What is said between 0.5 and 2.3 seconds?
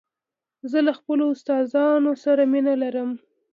زه له خپلو استادانو